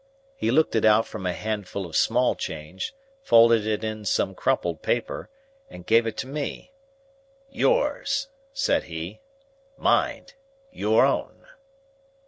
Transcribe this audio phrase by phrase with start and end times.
[0.35, 4.81] He looked it out from a handful of small change, folded it in some crumpled
[4.81, 5.29] paper,
[5.69, 6.71] and gave it to me.
[7.51, 9.19] "Yours!" said he.
[9.77, 10.33] "Mind!
[10.71, 11.45] Your own."